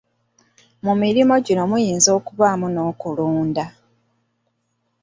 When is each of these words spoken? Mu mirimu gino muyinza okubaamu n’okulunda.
Mu 0.85 0.93
mirimu 1.01 1.33
gino 1.45 1.63
muyinza 1.71 2.09
okubaamu 2.19 2.67
n’okulunda. 2.71 3.65